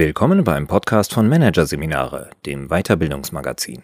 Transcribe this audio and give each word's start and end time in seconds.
Willkommen 0.00 0.44
beim 0.44 0.66
Podcast 0.66 1.12
von 1.12 1.28
Managerseminare, 1.28 2.30
dem 2.46 2.68
Weiterbildungsmagazin. 2.68 3.82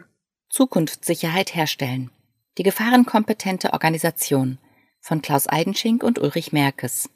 Zukunftssicherheit 0.49 1.55
herstellen. 1.55 2.11
Die 2.57 2.63
gefahrenkompetente 2.63 3.75
Organisation 3.75 4.57
von 5.03 5.21
Klaus 5.21 5.47
Eidenschink 5.47 6.03
und 6.03 6.19
Ulrich 6.19 6.55
Merkes. 6.55 7.11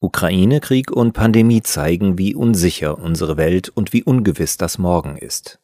Ukraine-Krieg 0.00 0.90
und 0.90 1.14
Pandemie 1.14 1.62
zeigen, 1.62 2.18
wie 2.18 2.34
unsicher 2.34 2.98
unsere 2.98 3.38
Welt 3.38 3.70
und 3.70 3.94
wie 3.94 4.02
ungewiss 4.02 4.58
das 4.58 4.76
Morgen 4.76 5.16
ist. 5.16 5.58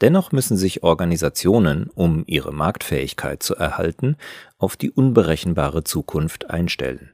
Dennoch 0.00 0.32
müssen 0.32 0.56
sich 0.56 0.82
Organisationen, 0.82 1.88
um 1.94 2.24
ihre 2.26 2.52
Marktfähigkeit 2.52 3.44
zu 3.44 3.54
erhalten, 3.54 4.16
auf 4.58 4.76
die 4.76 4.90
unberechenbare 4.90 5.84
Zukunft 5.84 6.50
einstellen. 6.50 7.12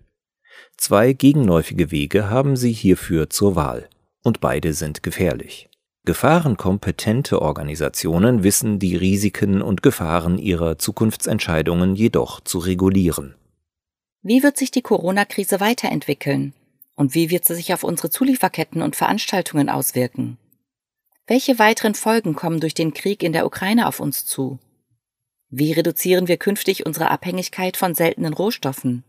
Zwei 0.78 1.12
gegenläufige 1.12 1.90
Wege 1.90 2.30
haben 2.30 2.56
sie 2.56 2.72
hierfür 2.72 3.28
zur 3.28 3.54
Wahl 3.54 3.90
und 4.22 4.40
beide 4.40 4.72
sind 4.72 5.02
gefährlich. 5.02 5.68
Gefahrenkompetente 6.04 7.42
Organisationen 7.42 8.42
wissen 8.42 8.78
die 8.78 8.96
Risiken 8.96 9.60
und 9.60 9.82
Gefahren 9.82 10.38
ihrer 10.38 10.78
Zukunftsentscheidungen 10.78 11.94
jedoch 11.96 12.40
zu 12.40 12.58
regulieren. 12.58 13.34
Wie 14.22 14.42
wird 14.42 14.56
sich 14.56 14.70
die 14.70 14.82
Corona-Krise 14.82 15.60
weiterentwickeln? 15.60 16.54
Und 16.94 17.14
wie 17.14 17.30
wird 17.30 17.44
sie 17.44 17.54
sich 17.54 17.72
auf 17.72 17.84
unsere 17.84 18.10
Zulieferketten 18.10 18.82
und 18.82 18.96
Veranstaltungen 18.96 19.68
auswirken? 19.68 20.38
Welche 21.26 21.58
weiteren 21.58 21.94
Folgen 21.94 22.34
kommen 22.34 22.58
durch 22.58 22.74
den 22.74 22.94
Krieg 22.94 23.22
in 23.22 23.34
der 23.34 23.44
Ukraine 23.44 23.86
auf 23.86 24.00
uns 24.00 24.24
zu? 24.24 24.58
Wie 25.50 25.72
reduzieren 25.72 26.26
wir 26.26 26.38
künftig 26.38 26.86
unsere 26.86 27.10
Abhängigkeit 27.10 27.76
von 27.76 27.94
seltenen 27.94 28.32
Rohstoffen? 28.32 29.04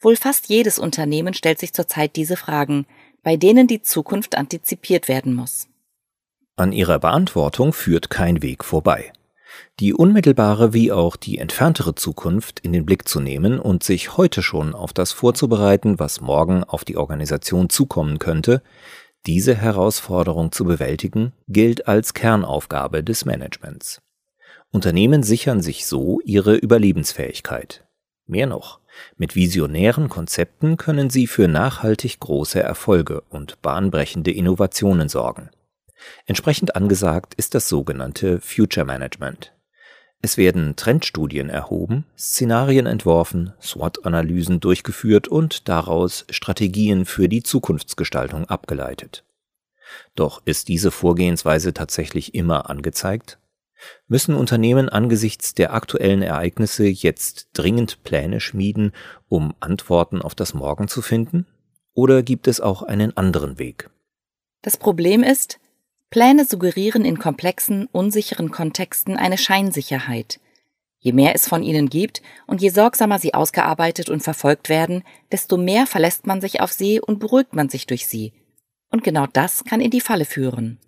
Wohl 0.00 0.16
fast 0.16 0.48
jedes 0.48 0.78
Unternehmen 0.78 1.34
stellt 1.34 1.58
sich 1.58 1.72
zurzeit 1.72 2.16
diese 2.16 2.36
Fragen, 2.36 2.86
bei 3.22 3.36
denen 3.36 3.66
die 3.66 3.82
Zukunft 3.82 4.36
antizipiert 4.36 5.08
werden 5.08 5.34
muss. 5.34 5.68
An 6.56 6.72
ihrer 6.72 6.98
Beantwortung 6.98 7.72
führt 7.72 8.10
kein 8.10 8.42
Weg 8.42 8.64
vorbei. 8.64 9.12
Die 9.80 9.94
unmittelbare 9.94 10.72
wie 10.72 10.92
auch 10.92 11.16
die 11.16 11.38
entferntere 11.38 11.94
Zukunft 11.94 12.60
in 12.60 12.72
den 12.72 12.84
Blick 12.84 13.08
zu 13.08 13.20
nehmen 13.20 13.58
und 13.58 13.82
sich 13.82 14.16
heute 14.16 14.42
schon 14.42 14.74
auf 14.74 14.92
das 14.92 15.12
vorzubereiten, 15.12 15.98
was 15.98 16.20
morgen 16.20 16.64
auf 16.64 16.84
die 16.84 16.96
Organisation 16.96 17.68
zukommen 17.68 18.18
könnte, 18.18 18.62
diese 19.26 19.54
Herausforderung 19.54 20.52
zu 20.52 20.64
bewältigen, 20.64 21.32
gilt 21.48 21.86
als 21.86 22.12
Kernaufgabe 22.14 23.04
des 23.04 23.24
Managements. 23.24 24.02
Unternehmen 24.70 25.22
sichern 25.22 25.60
sich 25.60 25.86
so 25.86 26.20
ihre 26.24 26.56
Überlebensfähigkeit. 26.56 27.84
Mehr 28.26 28.46
noch, 28.46 28.80
mit 29.16 29.34
visionären 29.34 30.08
Konzepten 30.08 30.76
können 30.76 31.10
sie 31.10 31.26
für 31.26 31.48
nachhaltig 31.48 32.20
große 32.20 32.62
Erfolge 32.62 33.22
und 33.30 33.60
bahnbrechende 33.62 34.30
Innovationen 34.30 35.08
sorgen. 35.08 35.50
Entsprechend 36.26 36.76
angesagt 36.76 37.34
ist 37.34 37.54
das 37.54 37.68
sogenannte 37.68 38.40
Future 38.40 38.86
Management. 38.86 39.52
Es 40.24 40.36
werden 40.36 40.76
Trendstudien 40.76 41.48
erhoben, 41.48 42.06
Szenarien 42.16 42.86
entworfen, 42.86 43.54
SWOT-Analysen 43.60 44.60
durchgeführt 44.60 45.26
und 45.26 45.68
daraus 45.68 46.24
Strategien 46.30 47.06
für 47.06 47.28
die 47.28 47.42
Zukunftsgestaltung 47.42 48.44
abgeleitet. 48.48 49.24
Doch 50.14 50.40
ist 50.44 50.68
diese 50.68 50.92
Vorgehensweise 50.92 51.74
tatsächlich 51.74 52.34
immer 52.34 52.70
angezeigt? 52.70 53.38
Müssen 54.06 54.34
Unternehmen 54.34 54.88
angesichts 54.88 55.54
der 55.54 55.72
aktuellen 55.72 56.22
Ereignisse 56.22 56.86
jetzt 56.86 57.48
dringend 57.52 58.02
Pläne 58.02 58.40
schmieden, 58.40 58.92
um 59.28 59.54
Antworten 59.60 60.22
auf 60.22 60.34
das 60.34 60.54
Morgen 60.54 60.88
zu 60.88 61.02
finden? 61.02 61.46
Oder 61.94 62.22
gibt 62.22 62.48
es 62.48 62.60
auch 62.60 62.82
einen 62.82 63.16
anderen 63.16 63.58
Weg? 63.58 63.90
Das 64.62 64.76
Problem 64.76 65.22
ist, 65.22 65.58
Pläne 66.10 66.44
suggerieren 66.44 67.04
in 67.04 67.18
komplexen, 67.18 67.86
unsicheren 67.90 68.50
Kontexten 68.50 69.16
eine 69.16 69.38
Scheinsicherheit. 69.38 70.40
Je 70.98 71.12
mehr 71.12 71.34
es 71.34 71.48
von 71.48 71.62
ihnen 71.62 71.88
gibt 71.88 72.22
und 72.46 72.62
je 72.62 72.68
sorgsamer 72.68 73.18
sie 73.18 73.34
ausgearbeitet 73.34 74.08
und 74.08 74.22
verfolgt 74.22 74.68
werden, 74.68 75.02
desto 75.32 75.56
mehr 75.56 75.86
verlässt 75.86 76.26
man 76.26 76.40
sich 76.40 76.60
auf 76.60 76.70
sie 76.70 77.00
und 77.00 77.18
beruhigt 77.18 77.54
man 77.54 77.68
sich 77.68 77.86
durch 77.86 78.06
sie. 78.06 78.32
Und 78.90 79.02
genau 79.02 79.26
das 79.26 79.64
kann 79.64 79.80
in 79.80 79.90
die 79.90 80.00
Falle 80.00 80.24
führen. 80.24 80.78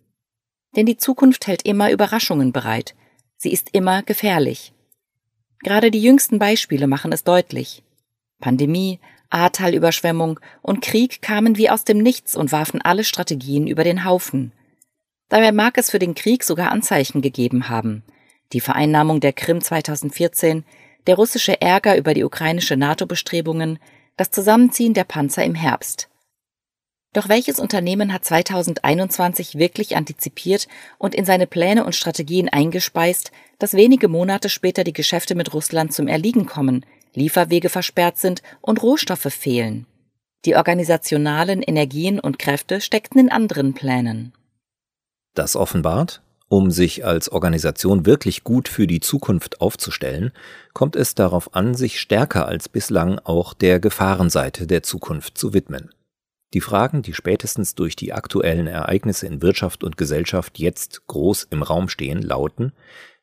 Denn 0.76 0.86
die 0.86 0.96
Zukunft 0.96 1.46
hält 1.46 1.62
immer 1.62 1.90
Überraschungen 1.90 2.52
bereit. 2.52 2.94
Sie 3.36 3.52
ist 3.52 3.70
immer 3.72 4.02
gefährlich. 4.02 4.72
Gerade 5.62 5.90
die 5.90 6.02
jüngsten 6.02 6.38
Beispiele 6.38 6.86
machen 6.86 7.12
es 7.12 7.24
deutlich. 7.24 7.82
Pandemie, 8.40 9.00
Ahrtalüberschwemmung 9.30 10.38
und 10.62 10.82
Krieg 10.82 11.22
kamen 11.22 11.56
wie 11.56 11.70
aus 11.70 11.84
dem 11.84 11.98
Nichts 11.98 12.36
und 12.36 12.52
warfen 12.52 12.82
alle 12.82 13.04
Strategien 13.04 13.66
über 13.66 13.82
den 13.82 14.04
Haufen. 14.04 14.52
Dabei 15.28 15.52
mag 15.52 15.78
es 15.78 15.90
für 15.90 15.98
den 15.98 16.14
Krieg 16.14 16.44
sogar 16.44 16.70
Anzeichen 16.70 17.22
gegeben 17.22 17.68
haben. 17.68 18.04
Die 18.52 18.60
Vereinnahmung 18.60 19.20
der 19.20 19.32
Krim 19.32 19.60
2014, 19.60 20.64
der 21.06 21.16
russische 21.16 21.60
Ärger 21.60 21.96
über 21.96 22.14
die 22.14 22.24
ukrainische 22.24 22.76
NATO-Bestrebungen, 22.76 23.78
das 24.16 24.30
Zusammenziehen 24.30 24.94
der 24.94 25.04
Panzer 25.04 25.44
im 25.44 25.54
Herbst. 25.54 26.08
Doch 27.14 27.28
welches 27.28 27.60
Unternehmen 27.60 28.12
hat 28.12 28.25
2021 28.25 29.56
wirklich 29.56 29.97
antizipiert 29.97 30.66
und 30.98 31.14
in 31.14 31.25
seine 31.25 31.47
Pläne 31.47 31.84
und 31.84 31.94
Strategien 31.94 32.48
eingespeist, 32.48 33.30
dass 33.60 33.75
wenige 33.75 34.08
Monate 34.08 34.48
später 34.48 34.82
die 34.82 34.92
Geschäfte 34.92 35.36
mit 35.36 35.54
Russland 35.54 35.94
zum 35.94 36.08
Erliegen 36.08 36.44
kommen, 36.44 36.84
Lieferwege 37.14 37.69
versperrt 37.69 38.19
sind 38.19 38.42
und 38.60 38.82
Rohstoffe 38.82 39.32
fehlen? 39.32 39.86
Die 40.44 40.56
organisationalen 40.56 41.62
Energien 41.62 42.19
und 42.19 42.41
Kräfte 42.41 42.80
steckten 42.80 43.20
in 43.20 43.30
anderen 43.30 43.74
Plänen. 43.74 44.32
Das 45.34 45.54
offenbart, 45.54 46.20
um 46.48 46.72
sich 46.72 47.04
als 47.04 47.30
Organisation 47.30 48.06
wirklich 48.06 48.42
gut 48.42 48.69
für 48.69 48.88
die 48.88 49.00
Zukunft 49.00 49.60
aufzustellen, 49.60 50.32
kommt 50.72 50.97
es 50.97 51.14
darauf 51.14 51.54
an, 51.54 51.74
sich 51.74 52.00
stärker 52.00 52.47
als 52.47 52.69
bislang 52.69 53.20
auch 53.20 53.54
der 53.54 53.78
Gefahrenseite 53.78 54.66
der 54.66 54.82
Zukunft 54.82 55.38
zu 55.38 55.54
widmen. 55.54 55.91
Die 56.54 56.60
Fragen, 56.60 57.03
die 57.03 57.15
spätestens 57.15 57.75
durch 57.75 57.97
die 57.97 58.12
aktuellen 58.12 58.69
Ereignisse 58.69 59.26
in 59.26 59.42
Wirtschaft 59.42 59.82
und 59.82 59.97
Gesellschaft 59.97 60.60
jetzt 60.60 61.04
groß 61.09 61.48
im 61.50 61.65
Raum 61.65 61.88
stehen, 61.88 62.22
lauten, 62.22 62.72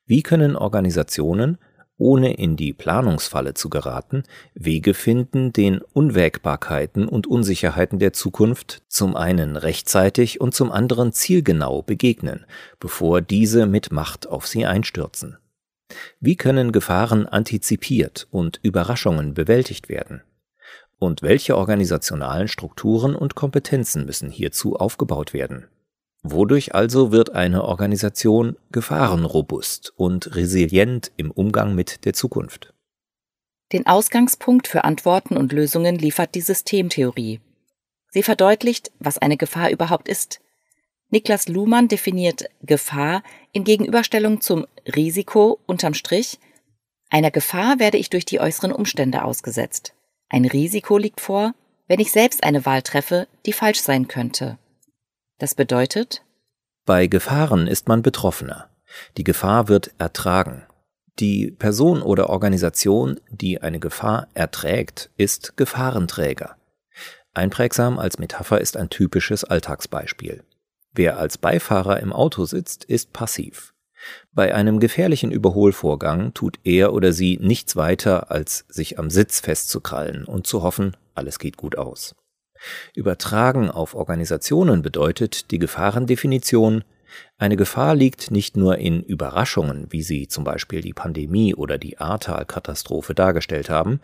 wie 0.06 0.22
können 0.22 0.58
Organisationen, 0.58 1.58
ohne 1.96 2.34
in 2.34 2.58
die 2.58 2.74
Planungsfalle 2.74 3.53
zu 3.53 3.69
geraten, 3.69 4.24
Wege 4.53 4.94
finden, 4.94 5.53
den 5.53 5.80
Unwägbarkeiten 5.94 7.08
und 7.08 7.25
Unsicherheiten 7.25 8.00
der 8.00 8.12
Zukunft 8.12 8.84
zum 8.90 9.16
einen 9.16 9.56
rechtzeitig 9.56 10.42
und 10.42 10.53
zum 10.53 10.69
anderen 10.69 11.13
zielgenau 11.13 11.84
begegnen, 11.84 12.46
bevor 12.81 13.22
diese 13.22 13.66
mit 13.66 13.94
Macht 13.94 14.28
auf 14.28 14.46
sie 14.46 14.66
einstürzen. 14.66 15.38
Wie 16.19 16.36
können 16.36 16.74
Gefahren 16.74 17.28
antizipiert 17.28 18.28
und 18.30 18.59
Überraschungen 18.62 19.34
bewältigt 19.34 19.88
werden? 19.88 20.22
Und 21.01 21.23
welche 21.23 21.57
organisationalen 21.57 22.47
Strukturen 22.47 23.16
und 23.16 23.34
Kompetenzen 23.34 24.06
müssen 24.06 24.29
hierzu 24.29 24.75
aufgebaut 24.75 25.34
werden? 25.34 25.66
Wodurch 26.22 26.75
also 26.75 27.12
wird 27.12 27.34
eine 27.34 27.63
Organisation 27.63 28.56
gefahrenrobust 28.72 29.94
und 29.95 30.35
resilient 30.35 31.12
im 31.17 31.31
Umgang 31.31 31.73
mit 31.73 32.06
der 32.06 32.13
Zukunft? 32.13 32.75
Den 33.73 33.88
Ausgangspunkt 33.88 34.67
für 34.67 34.84
Antworten 34.84 35.38
und 35.38 35.53
Lösungen 35.53 35.95
liefert 35.95 36.35
die 36.35 36.41
Systemtheorie. 36.41 37.39
Sie 38.12 38.22
verdeutlicht, 38.22 38.91
was 39.00 39.18
eine 39.18 39.38
Gefahr 39.38 39.72
überhaupt 39.72 40.07
ist. 40.07 40.39
Niklas 41.09 41.47
Luhmann 41.47 41.88
definiert 41.88 42.45
Gefahr 42.62 43.23
in 43.53 43.63
Gegenüberstellung 43.63 44.39
zum 44.39 44.68
Risiko 44.85 45.57
unterm 45.66 45.95
Strich. 45.95 46.38
Einer 47.09 47.31
Gefahr 47.31 47.80
werde 47.80 47.97
ich 47.97 48.12
durch 48.12 48.25
die 48.25 48.39
äußeren 48.39 48.71
Umstände 48.71 49.24
ausgesetzt. 49.24 49.95
Ein 50.33 50.45
Risiko 50.45 50.98
liegt 50.98 51.19
vor, 51.19 51.54
wenn 51.89 52.00
ich 52.00 52.13
selbst 52.13 52.45
eine 52.45 52.66
Wahl 52.66 52.83
treffe, 52.83 53.28
die 53.45 53.51
falsch 53.51 53.81
sein 53.81 54.07
könnte. 54.07 54.57
Das 55.39 55.56
bedeutet? 55.56 56.24
Bei 56.86 57.07
Gefahren 57.07 57.68
ist 57.68 57.89
man 57.89 58.01
Betroffener. 58.01 58.69
Die 59.18 59.25
Gefahr 59.25 59.68
wird 59.68 59.92
ertragen. 59.98 60.63
Die 61.19 61.51
Person 61.51 62.01
oder 62.01 62.30
Organisation, 62.30 63.19
die 63.30 63.62
eine 63.62 63.81
Gefahr 63.81 64.30
erträgt, 64.33 65.10
ist 65.18 65.57
Gefahrenträger. 65.57 66.56
Einprägsam 67.33 68.00
als 68.00 68.18
Metapher 68.18 68.62
ist 68.62 68.78
ein 68.78 68.89
typisches 68.89 69.44
Alltagsbeispiel. 69.44 70.45
Wer 70.94 71.18
als 71.18 71.38
Beifahrer 71.38 72.00
im 72.00 72.13
Auto 72.13 72.45
sitzt, 72.45 72.86
ist 72.86 73.12
passiv. 73.12 73.74
Bei 74.33 74.56
einem 74.56 74.80
gefährlichen 74.80 75.31
Überholvorgang 75.31 76.33
tut 76.33 76.59
er 76.63 76.94
oder 76.94 77.13
sie 77.13 77.38
nichts 77.42 77.75
weiter, 77.75 78.31
als 78.31 78.65
sich 78.69 78.98
am 79.00 79.09
Sitz 79.09 79.39
festzukrallen 79.39 80.25
und 80.25 80.48
zu 80.48 80.63
hoffen, 80.63 80.95
alles 81.13 81.39
geht 81.39 81.57
gut 81.57 81.77
aus. 81.77 82.15
Übertragen 82.95 83.69
auf 83.69 83.95
Organisationen 83.95 84.81
bedeutet 84.81 85.51
die 85.51 85.59
Gefahrendefinition, 85.59 86.83
eine 87.38 87.57
Gefahr 87.57 87.95
liegt 87.95 88.31
nicht 88.31 88.56
nur 88.56 88.77
in 88.77 89.01
Überraschungen, 89.03 89.88
wie 89.89 90.01
sie 90.01 90.27
zum 90.27 90.44
Beispiel 90.44 90.81
die 90.81 90.94
Pandemie 90.94 91.54
oder 91.54 91.77
die 91.77 91.97
Ahrtal-Katastrophe 91.97 93.13
dargestellt 93.13 93.69
haben, 93.69 94.00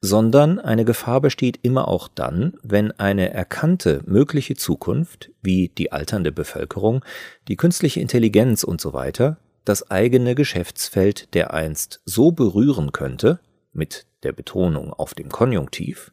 sondern 0.00 0.60
eine 0.60 0.84
Gefahr 0.84 1.20
besteht 1.20 1.58
immer 1.62 1.88
auch 1.88 2.08
dann, 2.08 2.54
wenn 2.62 2.92
eine 2.92 3.32
erkannte 3.32 4.02
mögliche 4.06 4.54
Zukunft, 4.54 5.30
wie 5.42 5.68
die 5.68 5.90
alternde 5.90 6.30
Bevölkerung, 6.30 7.04
die 7.48 7.56
künstliche 7.56 8.00
Intelligenz 8.00 8.62
und 8.62 8.80
so 8.80 8.92
weiter, 8.92 9.38
das 9.64 9.90
eigene 9.90 10.34
Geschäftsfeld 10.34 11.34
dereinst 11.34 12.00
so 12.04 12.30
berühren 12.32 12.92
könnte, 12.92 13.40
mit 13.72 14.06
der 14.22 14.32
Betonung 14.32 14.92
auf 14.92 15.14
dem 15.14 15.30
Konjunktiv, 15.30 16.12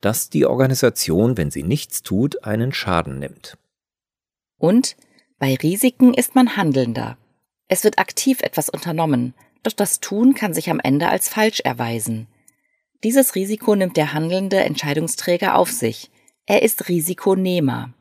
dass 0.00 0.30
die 0.30 0.46
Organisation, 0.46 1.36
wenn 1.36 1.50
sie 1.50 1.62
nichts 1.62 2.02
tut, 2.02 2.44
einen 2.44 2.72
Schaden 2.72 3.18
nimmt. 3.18 3.58
Und 4.58 4.96
bei 5.38 5.54
Risiken 5.54 6.14
ist 6.14 6.34
man 6.34 6.56
handelnder. 6.56 7.16
Es 7.68 7.84
wird 7.84 7.98
aktiv 7.98 8.40
etwas 8.40 8.68
unternommen, 8.70 9.34
doch 9.62 9.72
das 9.72 10.00
Tun 10.00 10.34
kann 10.34 10.54
sich 10.54 10.70
am 10.70 10.80
Ende 10.80 11.08
als 11.08 11.28
falsch 11.28 11.60
erweisen. 11.60 12.26
Dieses 13.04 13.36
Risiko 13.36 13.76
nimmt 13.76 13.96
der 13.96 14.12
handelnde 14.12 14.58
Entscheidungsträger 14.58 15.56
auf 15.56 15.70
sich. 15.70 16.10
Er 16.46 16.62
ist 16.62 16.88
Risikonehmer. 16.88 17.92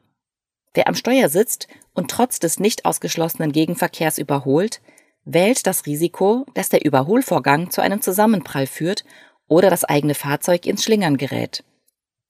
Wer 0.74 0.88
am 0.88 0.96
Steuer 0.96 1.30
sitzt 1.30 1.68
und 1.94 2.10
trotz 2.10 2.40
des 2.40 2.60
nicht 2.60 2.86
ausgeschlossenen 2.86 3.52
Gegenverkehrs 3.52 4.18
überholt, 4.18 4.82
wählt 5.24 5.68
das 5.68 5.86
Risiko, 5.86 6.46
dass 6.54 6.70
der 6.70 6.84
Überholvorgang 6.84 7.70
zu 7.70 7.82
einem 7.82 8.02
Zusammenprall 8.02 8.66
führt 8.66 9.04
oder 9.48 9.70
das 9.70 9.84
eigene 9.84 10.16
Fahrzeug 10.16 10.66
ins 10.66 10.84
Schlingern 10.84 11.18
gerät. 11.18 11.64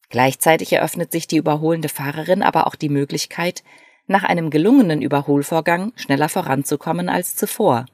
Gleichzeitig 0.09 0.73
eröffnet 0.73 1.11
sich 1.11 1.27
die 1.27 1.37
überholende 1.37 1.89
Fahrerin 1.89 2.41
aber 2.41 2.67
auch 2.67 2.75
die 2.75 2.89
Möglichkeit, 2.89 3.63
nach 4.07 4.23
einem 4.23 4.49
gelungenen 4.49 5.01
Überholvorgang 5.01 5.93
schneller 5.95 6.29
voranzukommen 6.29 7.09
als 7.09 7.35
zuvor. 7.35 7.85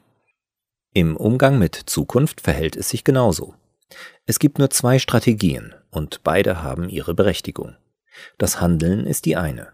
Im 0.94 1.18
Umgang 1.18 1.58
mit 1.58 1.76
Zukunft 1.76 2.42
verhält 2.42 2.76
es 2.76 2.90
sich 2.90 3.04
genauso. 3.04 3.56
Es 4.26 4.40
gibt 4.40 4.60
nur 4.60 4.70
zwei 4.70 5.00
Strategien 5.00 5.74
und 5.92 6.24
beide 6.24 6.64
haben 6.64 6.90
ihre 6.90 7.14
Berechtigung. 7.14 7.76
Das 8.38 8.62
Handeln 8.62 9.06
ist 9.06 9.26
die 9.26 9.36
eine. 9.36 9.70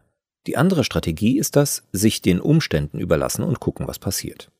Die 0.48 0.57
andere 0.57 0.83
Strategie 0.83 1.38
ist 1.38 1.56
das 1.56 1.83
sich 1.92 2.21
den 2.21 2.39
Umständen 2.39 3.00
überlassen 3.00 3.44
und 3.44 3.60
gucken, 3.60 3.88
was 3.88 4.00
passiert. 4.00 4.51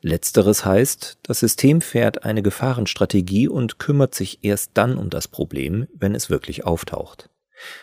Letzteres 0.00 0.64
heißt, 0.64 1.18
das 1.22 1.40
System 1.40 1.80
fährt 1.80 2.24
eine 2.24 2.42
Gefahrenstrategie 2.42 3.48
und 3.48 3.78
kümmert 3.78 4.14
sich 4.14 4.38
erst 4.42 4.70
dann 4.74 4.96
um 4.96 5.10
das 5.10 5.28
Problem, 5.28 5.86
wenn 5.94 6.14
es 6.14 6.30
wirklich 6.30 6.64
auftaucht. 6.64 7.28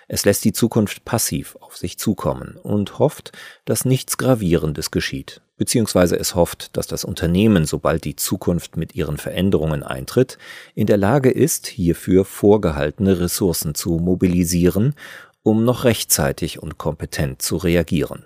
Es 0.07 0.25
lässt 0.25 0.45
die 0.45 0.53
Zukunft 0.53 1.05
passiv 1.05 1.57
auf 1.57 1.77
sich 1.77 1.99
zukommen 1.99 2.57
und 2.57 2.97
hofft, 2.97 3.33
dass 3.65 3.85
nichts 3.85 4.17
Gravierendes 4.17 4.89
geschieht, 4.89 5.41
beziehungsweise 5.57 6.17
es 6.17 6.35
hofft, 6.35 6.75
dass 6.77 6.87
das 6.87 7.05
Unternehmen, 7.05 7.65
sobald 7.65 8.03
die 8.03 8.15
Zukunft 8.15 8.77
mit 8.77 8.95
ihren 8.95 9.17
Veränderungen 9.17 9.83
eintritt, 9.83 10.37
in 10.73 10.87
der 10.87 10.97
Lage 10.97 11.31
ist, 11.31 11.67
hierfür 11.67 12.25
vorgehaltene 12.25 13.19
Ressourcen 13.19 13.75
zu 13.75 13.97
mobilisieren, 13.97 14.95
um 15.43 15.63
noch 15.63 15.83
rechtzeitig 15.83 16.61
und 16.61 16.77
kompetent 16.77 17.41
zu 17.41 17.57
reagieren. 17.57 18.25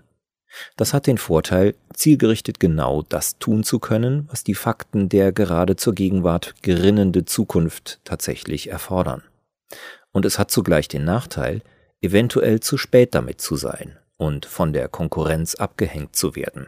Das 0.76 0.94
hat 0.94 1.06
den 1.06 1.18
Vorteil, 1.18 1.76
zielgerichtet 1.94 2.60
genau 2.60 3.04
das 3.04 3.38
tun 3.38 3.64
zu 3.64 3.80
können, 3.80 4.28
was 4.32 4.44
die 4.44 4.56
Fakten 4.56 5.10
der 5.10 5.32
gerade 5.32 5.76
zur 5.76 5.94
Gegenwart 5.94 6.56
gerinnende 6.62 7.26
Zukunft 7.26 8.00
tatsächlich 8.04 8.70
erfordern. 8.70 9.24
Und 10.12 10.26
es 10.26 10.40
hat 10.40 10.50
zugleich 10.50 10.88
den 10.88 11.06
Nachteil, 11.06 11.62
eventuell 12.02 12.62
zu 12.62 12.78
spät 12.78 13.14
damit 13.14 13.42
zu 13.42 13.56
sein 13.58 13.98
und 14.18 14.46
von 14.46 14.74
der 14.74 14.88
Konkurrenz 14.88 15.56
abgehängt 15.56 16.16
zu 16.16 16.36
werden. 16.36 16.68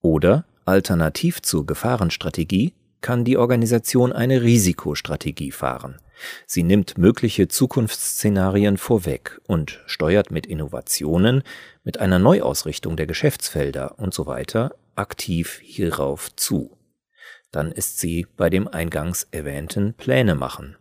Oder, 0.00 0.44
alternativ 0.64 1.42
zur 1.42 1.66
Gefahrenstrategie, 1.66 2.74
kann 3.00 3.24
die 3.24 3.36
Organisation 3.36 4.12
eine 4.12 4.42
Risikostrategie 4.42 5.52
fahren– 5.52 6.00
Sie 6.46 6.62
nimmt 6.62 6.98
mögliche 6.98 7.48
Zukunftsszenarien 7.48 8.76
vorweg 8.76 9.40
und 9.46 9.82
steuert 9.86 10.30
mit 10.30 10.46
Innovationen, 10.46 11.42
mit 11.84 11.98
einer 11.98 12.18
Neuausrichtung 12.18 12.96
der 12.96 13.06
Geschäftsfelder 13.06 13.98
und 13.98 14.14
so 14.14 14.26
weiter 14.26 14.74
aktiv 14.94 15.60
hierauf 15.62 16.34
zu. 16.34 16.76
Dann 17.50 17.72
ist 17.72 17.98
sie 17.98 18.26
bei 18.36 18.50
dem 18.50 18.68
eingangs 18.68 19.26
erwähnten 19.30 19.94
Pläne 19.94 20.34
machen. 20.34 20.76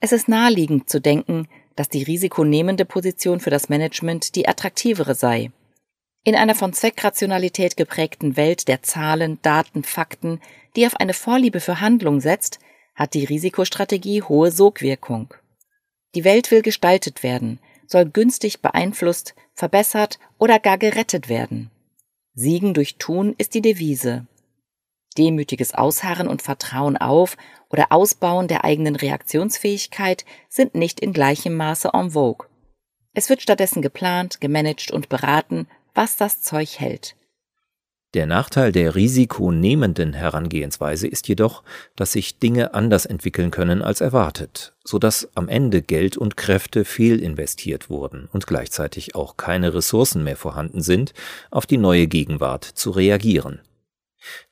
Es 0.00 0.12
ist 0.12 0.28
naheliegend 0.28 0.88
zu 0.88 1.00
denken, 1.00 1.48
dass 1.76 1.88
die 1.88 2.02
risikonehmende 2.02 2.84
Position 2.84 3.40
für 3.40 3.50
das 3.50 3.68
Management 3.68 4.36
die 4.36 4.46
attraktivere 4.46 5.14
sei. 5.14 5.50
In 6.26 6.34
einer 6.34 6.54
von 6.54 6.72
Zweckrationalität 6.72 7.76
geprägten 7.76 8.38
Welt 8.38 8.66
der 8.66 8.82
Zahlen, 8.82 9.38
Daten, 9.42 9.84
Fakten, 9.84 10.40
die 10.74 10.86
auf 10.86 10.96
eine 10.96 11.12
Vorliebe 11.12 11.60
für 11.60 11.82
Handlung 11.82 12.20
setzt, 12.20 12.60
hat 12.94 13.12
die 13.12 13.24
Risikostrategie 13.24 14.22
hohe 14.22 14.50
Sogwirkung. 14.50 15.34
Die 16.14 16.24
Welt 16.24 16.50
will 16.50 16.62
gestaltet 16.62 17.22
werden, 17.22 17.58
soll 17.86 18.06
günstig 18.06 18.62
beeinflusst, 18.62 19.34
verbessert 19.52 20.18
oder 20.38 20.58
gar 20.58 20.78
gerettet 20.78 21.28
werden. 21.28 21.70
Siegen 22.32 22.72
durch 22.72 22.96
Tun 22.96 23.34
ist 23.36 23.52
die 23.52 23.60
Devise. 23.60 24.26
Demütiges 25.18 25.74
Ausharren 25.74 26.26
und 26.26 26.40
Vertrauen 26.40 26.96
auf 26.96 27.36
oder 27.68 27.92
Ausbauen 27.92 28.48
der 28.48 28.64
eigenen 28.64 28.96
Reaktionsfähigkeit 28.96 30.24
sind 30.48 30.74
nicht 30.74 31.00
in 31.00 31.12
gleichem 31.12 31.54
Maße 31.54 31.90
en 31.92 32.12
vogue. 32.12 32.48
Es 33.12 33.28
wird 33.28 33.42
stattdessen 33.42 33.82
geplant, 33.82 34.40
gemanagt 34.40 34.90
und 34.90 35.08
beraten, 35.08 35.68
was 35.94 36.16
das 36.16 36.42
Zeug 36.42 36.78
hält. 36.78 37.16
Der 38.14 38.26
Nachteil 38.26 38.70
der 38.70 38.94
risikonehmenden 38.94 40.12
Herangehensweise 40.12 41.08
ist 41.08 41.26
jedoch, 41.26 41.64
dass 41.96 42.12
sich 42.12 42.38
Dinge 42.38 42.72
anders 42.72 43.06
entwickeln 43.06 43.50
können 43.50 43.82
als 43.82 44.00
erwartet, 44.00 44.76
so 44.84 45.00
dass 45.00 45.28
am 45.34 45.48
Ende 45.48 45.82
Geld 45.82 46.16
und 46.16 46.36
Kräfte 46.36 46.84
fehlinvestiert 46.84 47.90
wurden 47.90 48.28
und 48.32 48.46
gleichzeitig 48.46 49.16
auch 49.16 49.36
keine 49.36 49.74
Ressourcen 49.74 50.22
mehr 50.22 50.36
vorhanden 50.36 50.80
sind, 50.80 51.12
auf 51.50 51.66
die 51.66 51.76
neue 51.78 52.06
Gegenwart 52.06 52.64
zu 52.64 52.92
reagieren. 52.92 53.60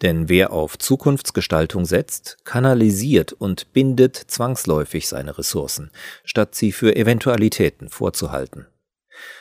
Denn 0.02 0.28
wer 0.28 0.52
auf 0.52 0.76
Zukunftsgestaltung 0.76 1.84
setzt, 1.84 2.38
kanalisiert 2.44 3.32
und 3.32 3.72
bindet 3.72 4.16
zwangsläufig 4.16 5.06
seine 5.06 5.38
Ressourcen, 5.38 5.92
statt 6.24 6.56
sie 6.56 6.72
für 6.72 6.96
Eventualitäten 6.96 7.88
vorzuhalten. 7.88 8.66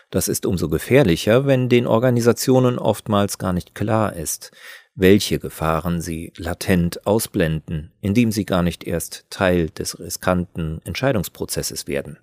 Das 0.10 0.28
ist 0.28 0.46
umso 0.46 0.70
gefährlicher, 0.70 1.46
wenn 1.46 1.70
den 1.70 1.88
Organisationen 1.88 2.78
oftmals 2.78 3.38
gar 3.38 3.54
nicht 3.54 3.76
klar 3.76 4.14
ist, 4.14 4.52
welche 4.96 5.40
Gefahren 5.40 6.02
sie 6.02 6.34
latent 6.36 7.08
ausblenden, 7.08 7.92
indem 8.02 8.32
sie 8.32 8.46
gar 8.46 8.62
nicht 8.62 8.84
erst 8.84 9.26
Teil 9.30 9.70
des 9.70 10.00
riskanten 10.00 10.82
Entscheidungsprozesses 10.84 11.88
werden. 11.88 12.18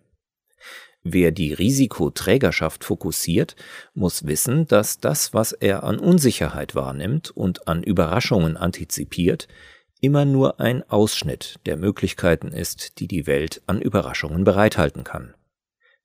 Wer 1.02 1.30
die 1.30 1.54
Risikoträgerschaft 1.54 2.84
fokussiert, 2.84 3.56
muss 3.94 4.26
wissen, 4.26 4.66
dass 4.66 4.98
das, 5.00 5.32
was 5.32 5.52
er 5.52 5.84
an 5.84 5.98
Unsicherheit 5.98 6.74
wahrnimmt 6.74 7.30
und 7.30 7.68
an 7.68 7.82
Überraschungen 7.82 8.56
antizipiert, 8.56 9.48
immer 10.00 10.24
nur 10.24 10.60
ein 10.60 10.88
Ausschnitt 10.90 11.60
der 11.66 11.76
Möglichkeiten 11.76 12.48
ist, 12.48 12.98
die 12.98 13.08
die 13.08 13.26
Welt 13.26 13.62
an 13.66 13.80
Überraschungen 13.80 14.44
bereithalten 14.44 15.04
kann. 15.04 15.34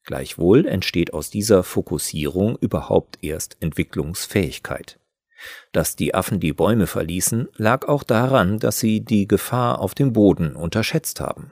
Gleichwohl 0.06 0.68
entsteht 0.68 1.14
aus 1.14 1.30
dieser 1.30 1.64
Fokussierung 1.64 2.58
überhaupt 2.58 3.20
erst 3.22 3.58
Entwicklungsfähigkeit. 3.62 5.00
Dass 5.72 5.96
die 5.96 6.14
Affen 6.14 6.40
die 6.40 6.54
Bäume 6.54 6.88
verließen, 6.88 7.50
lag 7.56 7.88
auch 7.88 8.04
daran, 8.04 8.60
dass 8.60 8.80
sie 8.80 9.02
die 9.02 9.28
Gefahr 9.28 9.80
auf 9.80 9.94
dem 9.96 10.14
Boden 10.14 10.56
unterschätzt 10.56 11.20
haben. 11.20 11.52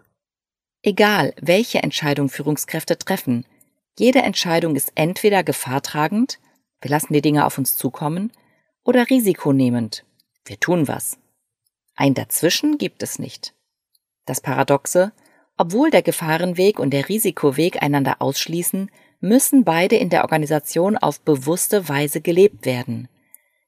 Egal, 0.83 1.33
welche 1.39 1.83
Entscheidung 1.83 2.29
Führungskräfte 2.29 2.97
treffen, 2.97 3.45
jede 3.97 4.19
Entscheidung 4.19 4.75
ist 4.75 4.93
entweder 4.95 5.43
gefahrtragend, 5.43 6.39
wir 6.81 6.89
lassen 6.89 7.13
die 7.13 7.21
Dinge 7.21 7.45
auf 7.45 7.57
uns 7.57 7.77
zukommen, 7.77 8.31
oder 8.83 9.09
risikonehmend, 9.09 10.05
wir 10.45 10.59
tun 10.59 10.87
was. 10.87 11.19
Ein 11.95 12.15
Dazwischen 12.15 12.77
gibt 12.77 13.03
es 13.03 13.19
nicht. 13.19 13.53
Das 14.25 14.41
Paradoxe, 14.41 15.11
obwohl 15.61 15.91
der 15.91 16.01
Gefahrenweg 16.01 16.79
und 16.79 16.89
der 16.89 17.07
Risikoweg 17.07 17.83
einander 17.83 18.15
ausschließen, 18.17 18.89
müssen 19.19 19.63
beide 19.63 19.95
in 19.95 20.09
der 20.09 20.23
Organisation 20.23 20.97
auf 20.97 21.21
bewusste 21.21 21.87
Weise 21.87 22.19
gelebt 22.19 22.65
werden. 22.65 23.09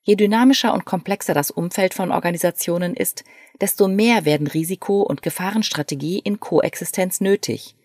Je 0.02 0.16
dynamischer 0.16 0.74
und 0.74 0.86
komplexer 0.86 1.36
das 1.36 1.52
Umfeld 1.52 1.94
von 1.94 2.12
Organisationen 2.12 2.96
ist, 2.96 3.24
desto 3.62 3.88
mehr 3.88 4.26
werden 4.26 4.48
Risiko- 4.48 5.04
und 5.04 5.22
Gefahrenstrategie 5.22 6.18
in 6.18 6.40
Koexistenz 6.40 7.22
nötig. 7.22 7.76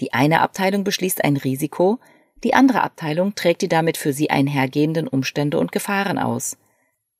Die 0.00 0.14
eine 0.14 0.40
Abteilung 0.40 0.82
beschließt 0.82 1.22
ein 1.22 1.36
Risiko, 1.36 1.98
die 2.44 2.54
andere 2.54 2.82
Abteilung 2.82 3.34
trägt 3.34 3.60
die 3.60 3.68
damit 3.68 3.98
für 3.98 4.14
sie 4.14 4.30
einhergehenden 4.30 5.06
Umstände 5.06 5.58
und 5.58 5.72
Gefahren 5.72 6.18
aus. 6.18 6.56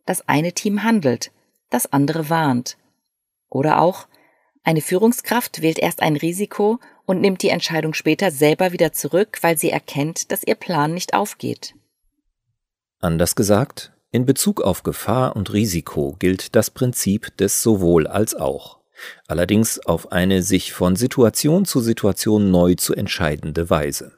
Das 0.07 0.27
eine 0.31 0.55
Team 0.55 0.83
handelt, 0.83 1.31
das 1.69 1.93
andere 1.93 2.31
warnt. 2.31 2.79
Oder 3.51 3.83
auch 3.83 4.07
eine 4.65 4.81
Führungskraft 4.81 5.63
wählt 5.63 5.79
erst 5.79 6.03
ein 6.03 6.17
Risiko 6.17 6.79
und 7.05 7.21
nimmt 7.21 7.43
die 7.43 7.49
Entscheidung 7.49 7.95
später 7.95 8.31
selber 8.31 8.73
wieder 8.73 8.93
zurück, 8.93 9.39
weil 9.41 9.59
sie 9.59 9.71
erkennt, 9.71 10.31
dass 10.31 10.45
ihr 10.45 10.55
Plan 10.55 10.95
nicht 10.95 11.15
aufgeht. 11.15 11.75
Anders 13.01 13.35
gesagt, 13.35 13.93
in 14.13 14.27
Bezug 14.27 14.61
auf 14.61 14.83
Gefahr 14.83 15.35
und 15.35 15.53
Risiko 15.53 16.17
gilt 16.19 16.55
das 16.55 16.71
Prinzip 16.71 17.37
des 17.39 17.63
sowohl 17.63 18.07
als 18.07 18.35
auch. 18.35 18.79
allerdings 19.27 19.85
auf 19.85 20.13
eine 20.13 20.43
sich 20.43 20.73
von 20.73 20.95
Situation 20.95 21.65
zu 21.65 21.81
Situation 21.81 22.53
neu 22.53 22.75
zu 22.75 22.95
entscheidende 22.95 23.69
Weise. 23.69 24.13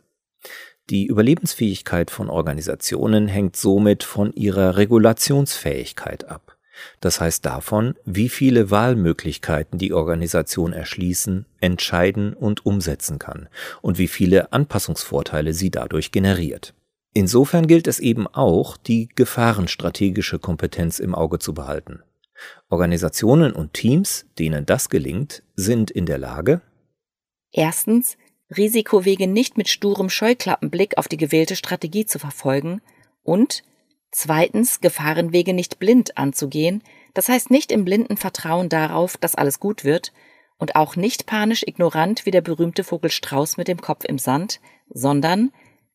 Die 0.90 1.06
Überlebensfähigkeit 1.06 2.10
von 2.10 2.28
Organisationen 2.28 3.26
hängt 3.26 3.56
somit 3.56 4.04
von 4.04 4.34
ihrer 4.34 4.76
Regulationsfähigkeit 4.76 6.28
ab. 6.28 6.43
Das 7.00 7.20
heißt 7.20 7.44
davon, 7.44 7.94
wie 8.04 8.28
viele 8.28 8.70
Wahlmöglichkeiten 8.70 9.78
die 9.78 9.92
Organisation 9.92 10.72
erschließen, 10.72 11.46
entscheiden 11.60 12.34
und 12.34 12.66
umsetzen 12.66 13.18
kann 13.18 13.48
und 13.82 13.98
wie 13.98 14.08
viele 14.08 14.52
Anpassungsvorteile 14.52 15.52
sie 15.52 15.70
dadurch 15.70 16.12
generiert. 16.12 16.74
Insofern 17.12 17.66
gilt 17.66 17.86
es 17.86 18.00
eben 18.00 18.26
auch, 18.26 18.76
die 18.76 19.08
gefahrenstrategische 19.14 20.40
Kompetenz 20.40 20.98
im 20.98 21.14
Auge 21.14 21.38
zu 21.38 21.54
behalten. 21.54 22.02
Organisationen 22.68 23.52
und 23.52 23.72
Teams, 23.72 24.26
denen 24.38 24.66
das 24.66 24.88
gelingt, 24.88 25.44
sind 25.54 25.92
in 25.92 26.06
der 26.06 26.18
Lage, 26.18 26.60
erstens 27.52 28.16
Risikowege 28.56 29.26
nicht 29.26 29.56
mit 29.56 29.68
sturem 29.68 30.10
Scheuklappenblick 30.10 30.98
auf 30.98 31.08
die 31.08 31.16
gewählte 31.16 31.56
Strategie 31.56 32.04
zu 32.04 32.18
verfolgen 32.18 32.82
und 33.22 33.62
zweitens 34.14 34.80
Gefahrenwege 34.80 35.52
nicht 35.52 35.78
blind 35.78 36.16
anzugehen, 36.16 36.82
das 37.12 37.28
heißt 37.28 37.50
nicht 37.50 37.72
im 37.72 37.84
blinden 37.84 38.16
Vertrauen 38.16 38.68
darauf, 38.68 39.16
dass 39.16 39.34
alles 39.34 39.60
gut 39.60 39.84
wird, 39.84 40.12
und 40.56 40.76
auch 40.76 40.94
nicht 40.94 41.26
panisch 41.26 41.64
ignorant 41.66 42.24
wie 42.26 42.30
der 42.30 42.40
berühmte 42.40 42.84
Vogel 42.84 43.10
Strauß 43.10 43.56
mit 43.56 43.66
dem 43.66 43.80
Kopf 43.80 44.04
im 44.04 44.18
Sand, 44.18 44.60
sondern 44.88 45.50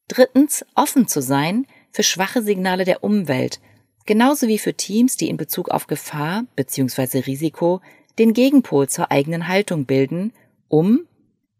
Drittens, 0.09 0.65
offen 0.73 1.07
zu 1.07 1.21
sein 1.21 1.67
für 1.91 2.03
schwache 2.03 2.41
Signale 2.41 2.83
der 2.83 3.03
Umwelt, 3.03 3.61
genauso 4.05 4.47
wie 4.47 4.57
für 4.57 4.73
Teams, 4.73 5.15
die 5.15 5.29
in 5.29 5.37
Bezug 5.37 5.69
auf 5.69 5.87
Gefahr 5.87 6.45
bzw. 6.55 7.19
Risiko 7.19 7.79
den 8.17 8.33
Gegenpol 8.33 8.89
zur 8.89 9.11
eigenen 9.11 9.47
Haltung 9.47 9.85
bilden, 9.85 10.33
um 10.67 11.07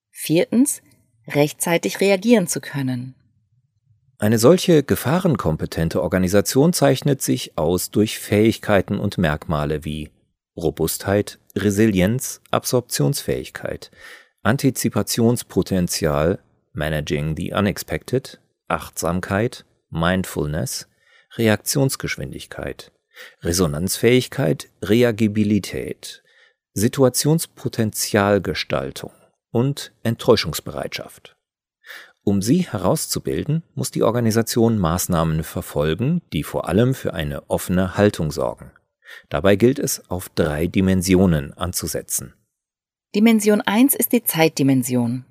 viertens 0.10 0.82
rechtzeitig 1.28 2.02
reagieren 2.02 2.48
zu 2.48 2.60
können. 2.60 3.14
Eine 4.22 4.38
solche 4.38 4.84
gefahrenkompetente 4.84 6.04
Organisation 6.04 6.74
zeichnet 6.74 7.22
sich 7.22 7.58
aus 7.58 7.90
durch 7.90 8.20
Fähigkeiten 8.20 9.00
und 9.00 9.18
Merkmale 9.18 9.86
wie 9.86 10.12
Robustheit, 10.58 11.40
Resilienz, 11.56 12.42
Absorptionsfähigkeit, 12.52 13.92
Antizipationspotenzial, 14.44 16.40
Managing 16.74 17.38
the 17.38 17.54
Unexpected, 17.54 18.42
Achtsamkeit, 18.68 19.64
Mindfulness, 19.90 20.90
Reaktionsgeschwindigkeit, 21.38 22.92
Resonanzfähigkeit, 23.42 24.68
Reagibilität, 24.82 26.24
Situationspotenzialgestaltung 26.74 29.14
und 29.52 29.94
Enttäuschungsbereitschaft. 30.04 31.39
Um 32.30 32.44
sie 32.44 32.72
herauszubilden, 32.72 33.64
muss 33.74 33.90
die 33.90 34.04
Organisation 34.04 34.78
Maßnahmen 34.78 35.44
verfolgen, 35.44 36.22
die 36.32 36.44
vor 36.44 36.70
allem 36.70 36.94
für 36.94 37.16
eine 37.16 37.50
offene 37.50 37.98
Haltung 37.98 38.32
sorgen. 38.32 38.70
Dabei 39.30 39.56
gilt 39.56 39.80
es, 39.80 40.08
auf 40.12 40.30
drei 40.30 40.68
Dimensionen 40.68 41.54
anzusetzen. 41.58 42.36
Dimension 43.16 43.62
1 43.62 43.96
ist 43.96 44.12
die 44.12 44.24
Zeitdimension. 44.24 45.26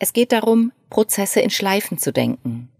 Es 0.00 0.12
geht 0.12 0.32
darum, 0.32 0.72
Prozesse 0.90 1.38
in 1.38 1.50
Schleifen 1.50 1.98
zu 1.98 2.12
denken. 2.12 2.72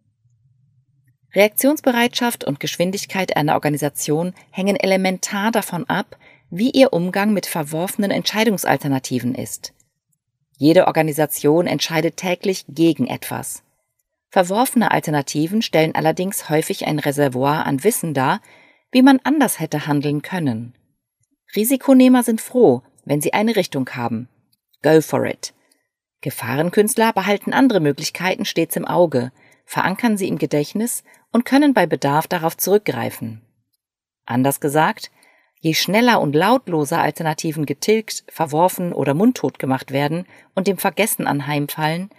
Reaktionsbereitschaft 1.33 2.43
und 2.43 2.59
Geschwindigkeit 2.59 3.37
einer 3.37 3.55
Organisation 3.55 4.35
hängen 4.51 4.75
elementar 4.75 5.53
davon 5.53 5.89
ab, 5.89 6.19
wie 6.51 6.73
ihr 6.73 6.93
Umgang 6.93 7.33
mit 7.33 7.47
verworfenen 7.47 8.11
Entscheidungsalternativen 8.11 9.37
ist. 9.37 9.73
Jede 10.63 10.87
Organisation 10.87 11.67
entscheidet 11.67 12.17
täglich 12.17 12.67
gegen 12.69 13.09
etwas. 13.09 13.65
Verworfene 14.31 14.93
Alternativen 14.93 15.61
stellen 15.61 15.97
allerdings 15.97 16.51
häufig 16.51 16.87
ein 16.87 17.01
Reservoir 17.01 17.67
an 17.67 17.83
Wissen 17.83 18.15
dar, 18.15 18.41
wie 18.93 19.03
man 19.03 19.19
anders 19.25 19.59
hätte 19.59 19.89
handeln 19.89 20.23
können. 20.23 20.77
Risikonehmer 21.57 22.23
sind 22.23 22.41
froh, 22.41 22.83
wenn 23.05 23.21
sie 23.21 23.33
eine 23.33 23.57
Richtung 23.57 23.91
haben. 23.91 24.29
Go 24.85 25.01
for 25.01 25.27
it. 25.27 25.53
Gefahrenkünstler 26.21 27.13
behalten 27.13 27.53
andere 27.53 27.81
Möglichkeiten 27.81 28.45
stets 28.45 28.77
im 28.77 28.85
Auge, 28.85 29.33
verankern 29.65 30.17
sie 30.17 30.29
im 30.29 30.39
Gedächtnis 30.39 31.03
und 31.33 31.45
können 31.45 31.75
bei 31.75 31.87
Bedarf 31.87 32.29
darauf 32.29 32.57
zurückgreifen. 32.57 33.43
Anders 34.27 34.61
gesagt, 34.61 35.11
je 35.63 35.75
schneller 35.75 36.21
und 36.21 36.35
lautloser 36.35 37.01
Alternativen 37.01 37.67
getilgt, 37.67 38.25
verworfen 38.27 38.93
oder 38.93 39.15
mundtot 39.15 39.61
gemacht 39.61 39.93
werden 39.93 40.27
und 40.57 40.67
dem 40.67 40.77
Vergessen 40.77 41.29
anheimfallen, 41.29 42.11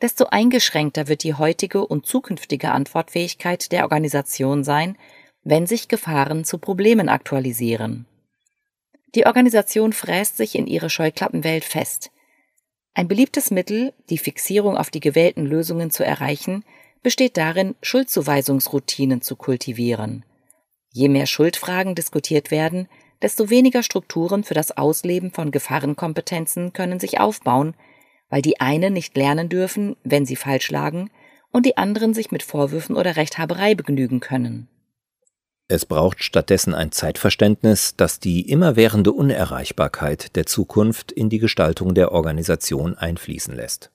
desto 0.00 0.26
eingeschränkter 0.26 1.08
wird 1.08 1.24
die 1.24 1.34
heutige 1.34 1.84
und 1.84 2.06
zukünftige 2.06 2.70
Antwortfähigkeit 2.70 3.72
der 3.72 3.82
Organisation 3.82 4.62
sein, 4.62 4.96
wenn 5.42 5.66
sich 5.66 5.88
Gefahren 5.88 6.44
zu 6.44 6.58
Problemen 6.58 7.08
aktualisieren. 7.08 8.06
Die 9.16 9.26
Organisation 9.26 9.92
fräst 9.92 10.36
sich 10.36 10.54
in 10.54 10.68
ihre 10.68 10.88
Scheuklappenwelt 10.88 11.64
fest, 11.64 12.12
ein 12.94 13.08
beliebtes 13.08 13.50
Mittel, 13.50 13.94
die 14.10 14.18
Fixierung 14.18 14.76
auf 14.76 14.90
die 14.90 15.00
gewählten 15.00 15.46
Lösungen 15.46 15.90
zu 15.90 16.04
erreichen, 16.04 16.64
besteht 17.02 17.36
darin, 17.36 17.74
Schuldzuweisungsroutinen 17.82 19.22
zu 19.22 19.34
kultivieren. 19.34 20.24
Je 20.92 21.08
mehr 21.08 21.26
Schuldfragen 21.26 21.94
diskutiert 21.94 22.50
werden, 22.50 22.86
desto 23.22 23.48
weniger 23.48 23.82
Strukturen 23.82 24.44
für 24.44 24.54
das 24.54 24.76
Ausleben 24.76 25.30
von 25.32 25.50
Gefahrenkompetenzen 25.50 26.72
können 26.72 27.00
sich 27.00 27.18
aufbauen, 27.18 27.74
weil 28.28 28.42
die 28.42 28.60
einen 28.60 28.92
nicht 28.92 29.16
lernen 29.16 29.48
dürfen, 29.48 29.96
wenn 30.04 30.26
sie 30.26 30.36
falsch 30.36 30.70
lagen, 30.70 31.10
und 31.50 31.66
die 31.66 31.76
anderen 31.76 32.14
sich 32.14 32.30
mit 32.30 32.42
Vorwürfen 32.42 32.96
oder 32.96 33.16
Rechthaberei 33.16 33.74
begnügen 33.74 34.20
können. 34.20 34.68
Es 35.68 35.86
braucht 35.86 36.22
stattdessen 36.22 36.74
ein 36.74 36.92
Zeitverständnis, 36.92 37.94
das 37.96 38.20
die 38.20 38.50
immerwährende 38.50 39.12
Unerreichbarkeit 39.12 40.36
der 40.36 40.44
Zukunft 40.44 41.12
in 41.12 41.30
die 41.30 41.38
Gestaltung 41.38 41.94
der 41.94 42.12
Organisation 42.12 42.96
einfließen 42.96 43.54
lässt. 43.54 43.90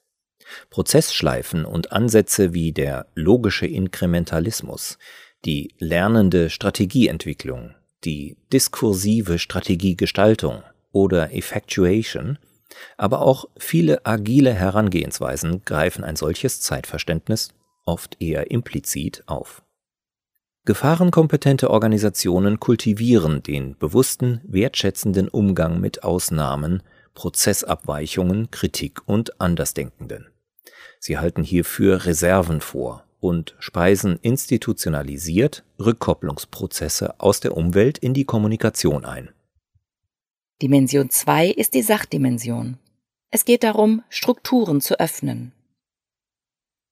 Prozessschleifen 0.70 1.66
und 1.66 1.92
Ansätze 1.92 2.54
wie 2.54 2.72
der 2.72 3.08
logische 3.16 3.68
Inkrementalismus, 3.68 4.98
die 5.46 5.74
lernende 5.78 6.50
Strategieentwicklung, 6.50 7.76
die 8.04 8.38
diskursive 8.52 9.40
Strategiegestaltung 9.40 10.64
oder 10.92 11.34
Effectuation, 11.34 12.38
aber 12.98 13.22
auch 13.22 13.46
viele 13.58 14.06
agile 14.06 14.54
Herangehensweisen 14.54 15.64
greifen 15.66 16.04
ein 16.04 16.16
solches 16.16 16.62
Zeitverständnis 16.62 17.54
oft 17.86 18.22
eher 18.22 18.52
implizit 18.52 19.24
auf. 19.26 19.64
Gefahrenkompetente 20.66 21.70
Organisationen 21.72 22.60
kultivieren 22.60 23.42
den 23.42 23.78
bewussten, 23.78 24.42
wertschätzenden 24.44 25.30
Umgang 25.30 25.80
mit 25.80 26.04
Ausnahmen, 26.04 26.84
Prozessabweichungen, 27.14 28.52
Kritik 28.52 29.00
und 29.08 29.40
Andersdenkenden. 29.40 30.28
Sie 31.00 31.18
halten 31.18 31.44
hierfür 31.44 32.06
Reserven 32.06 32.60
vor 32.60 33.07
und 33.20 33.56
speisen 33.60 34.20
institutionalisiert 34.22 35.64
Rückkopplungsprozesse 35.80 37.20
aus 37.20 37.40
der 37.40 37.56
Umwelt 37.58 37.98
in 37.98 38.14
die 38.14 38.26
Kommunikation 38.26 39.06
ein. 39.06 39.30
Dimension 40.62 41.10
2 41.10 41.50
ist 41.50 41.74
die 41.74 41.84
Sachdimension. 41.84 42.78
Es 43.30 43.46
geht 43.46 43.64
darum, 43.64 44.04
Strukturen 44.10 44.82
zu 44.82 45.00
öffnen. 45.00 45.52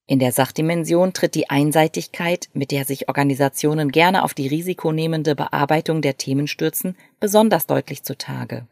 In 0.08 0.20
der 0.20 0.30
Sachdimension 0.30 1.12
tritt 1.12 1.34
die 1.34 1.50
Einseitigkeit, 1.50 2.48
mit 2.52 2.70
der 2.70 2.84
sich 2.84 3.08
Organisationen 3.08 3.90
gerne 3.90 4.22
auf 4.22 4.34
die 4.34 4.46
risikonehmende 4.46 5.34
Bearbeitung 5.34 6.00
der 6.00 6.16
Themen 6.16 6.46
stürzen, 6.46 6.96
besonders 7.18 7.66
deutlich 7.66 8.04
zutage. 8.04 8.68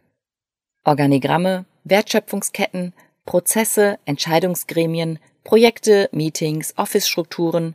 Organigramme, 0.84 1.64
Wertschöpfungsketten, 1.82 2.92
Prozesse, 3.24 3.98
Entscheidungsgremien, 4.04 5.18
Projekte, 5.44 6.08
Meetings, 6.12 6.74
Office-Strukturen, 6.76 7.74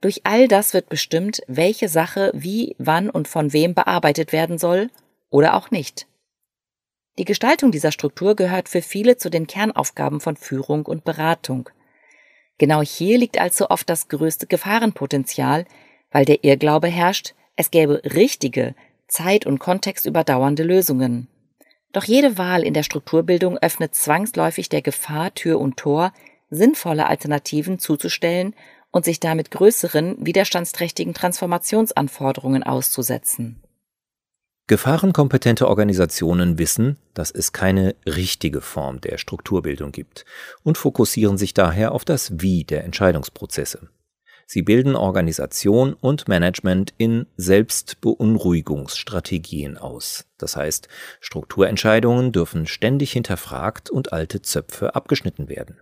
durch 0.00 0.20
all 0.24 0.46
das 0.46 0.74
wird 0.74 0.88
bestimmt, 0.88 1.40
welche 1.48 1.88
Sache 1.88 2.30
wie, 2.34 2.76
wann 2.78 3.10
und 3.10 3.26
von 3.26 3.52
wem 3.52 3.74
bearbeitet 3.74 4.32
werden 4.32 4.58
soll 4.58 4.90
oder 5.30 5.54
auch 5.54 5.70
nicht. 5.70 6.06
Die 7.18 7.24
Gestaltung 7.24 7.72
dieser 7.72 7.90
Struktur 7.90 8.36
gehört 8.36 8.68
für 8.68 8.80
viele 8.80 9.16
zu 9.16 9.28
den 9.28 9.48
Kernaufgaben 9.48 10.20
von 10.20 10.36
Führung 10.36 10.86
und 10.86 11.04
Beratung. 11.04 11.68
Genau 12.58 12.80
hier 12.82 13.18
liegt 13.18 13.38
also 13.38 13.70
oft 13.70 13.90
das 13.90 14.08
größte 14.08 14.46
Gefahrenpotenzial, 14.46 15.64
weil 16.12 16.24
der 16.24 16.44
Irrglaube 16.44 16.88
herrscht, 16.88 17.34
es 17.56 17.72
gäbe 17.72 18.00
richtige, 18.04 18.76
zeit- 19.08 19.46
und 19.46 19.58
kontextüberdauernde 19.58 20.62
Lösungen. 20.62 21.28
Doch 21.92 22.04
jede 22.04 22.36
Wahl 22.36 22.62
in 22.62 22.74
der 22.74 22.82
Strukturbildung 22.82 23.58
öffnet 23.58 23.94
zwangsläufig 23.94 24.68
der 24.68 24.82
Gefahr 24.82 25.34
Tür 25.34 25.58
und 25.58 25.76
Tor, 25.76 26.12
sinnvolle 26.50 27.06
Alternativen 27.06 27.78
zuzustellen 27.78 28.54
und 28.90 29.04
sich 29.04 29.20
damit 29.20 29.50
größeren, 29.50 30.16
widerstandsträchtigen 30.24 31.14
Transformationsanforderungen 31.14 32.62
auszusetzen. 32.62 33.62
Gefahrenkompetente 34.66 35.66
Organisationen 35.66 36.58
wissen, 36.58 36.98
dass 37.14 37.30
es 37.30 37.52
keine 37.52 37.96
richtige 38.04 38.60
Form 38.60 39.00
der 39.00 39.16
Strukturbildung 39.16 39.92
gibt 39.92 40.26
und 40.62 40.76
fokussieren 40.76 41.38
sich 41.38 41.54
daher 41.54 41.92
auf 41.92 42.04
das 42.04 42.38
Wie 42.40 42.64
der 42.64 42.84
Entscheidungsprozesse. 42.84 43.88
Sie 44.50 44.62
bilden 44.62 44.96
Organisation 44.96 45.92
und 45.92 46.26
Management 46.26 46.94
in 46.96 47.26
Selbstbeunruhigungsstrategien 47.36 49.76
aus. 49.76 50.24
Das 50.38 50.56
heißt, 50.56 50.88
Strukturentscheidungen 51.20 52.32
dürfen 52.32 52.66
ständig 52.66 53.12
hinterfragt 53.12 53.90
und 53.90 54.14
alte 54.14 54.40
Zöpfe 54.40 54.94
abgeschnitten 54.94 55.50
werden. 55.50 55.76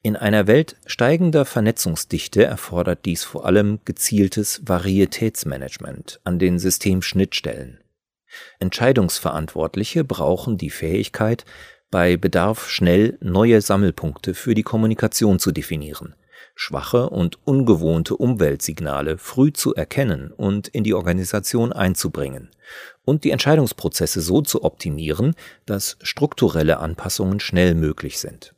In 0.00 0.16
einer 0.16 0.46
Welt 0.46 0.76
steigender 0.86 1.44
Vernetzungsdichte 1.44 2.44
erfordert 2.44 3.04
dies 3.04 3.24
vor 3.24 3.44
allem 3.44 3.80
gezieltes 3.84 4.62
Varietätsmanagement 4.64 6.18
an 6.24 6.38
den 6.38 6.58
Systemschnittstellen. 6.58 7.78
Entscheidungsverantwortliche 8.58 10.02
brauchen 10.02 10.56
die 10.56 10.70
Fähigkeit, 10.70 11.44
bei 11.90 12.16
Bedarf 12.16 12.70
schnell 12.70 13.18
neue 13.20 13.60
Sammelpunkte 13.60 14.32
für 14.32 14.54
die 14.54 14.62
Kommunikation 14.62 15.38
zu 15.38 15.52
definieren, 15.52 16.14
schwache 16.54 17.10
und 17.10 17.38
ungewohnte 17.46 18.16
Umweltsignale 18.16 19.18
früh 19.18 19.52
zu 19.52 19.74
erkennen 19.74 20.30
und 20.30 20.68
in 20.68 20.84
die 20.84 20.94
Organisation 20.94 21.72
einzubringen 21.72 22.50
und 23.04 23.24
die 23.24 23.30
Entscheidungsprozesse 23.30 24.20
so 24.20 24.42
zu 24.42 24.64
optimieren, 24.64 25.34
dass 25.66 25.96
strukturelle 26.02 26.78
Anpassungen 26.78 27.40
schnell 27.40 27.74
möglich 27.74 28.18
sind. 28.18 28.54